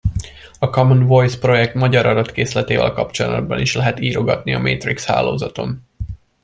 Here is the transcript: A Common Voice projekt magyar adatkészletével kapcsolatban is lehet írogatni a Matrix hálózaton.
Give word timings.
A 0.59 0.69
Common 0.69 1.05
Voice 1.05 1.39
projekt 1.39 1.73
magyar 1.73 2.05
adatkészletével 2.05 2.91
kapcsolatban 2.93 3.59
is 3.59 3.75
lehet 3.75 3.99
írogatni 3.99 4.53
a 4.53 4.59
Matrix 4.59 5.05
hálózaton. 5.05 5.81